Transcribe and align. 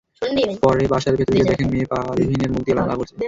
পরে 0.61 0.83
বাসার 0.87 1.15
ভেতর 1.15 1.33
গিয়ে 1.33 1.49
দেখেন, 1.49 1.67
মেয়ে 1.71 1.85
পারভীনের 1.85 2.51
মুখ 2.51 2.61
দিয়ে 2.65 2.77
লালা 2.77 2.95
পড়ছে। 2.97 3.15